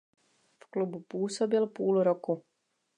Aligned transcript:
V 0.63 0.65
klubu 0.69 0.99
působil 0.99 1.67
půl 1.67 2.03
roku. 2.03 2.43